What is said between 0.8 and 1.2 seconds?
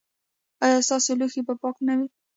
ستاسو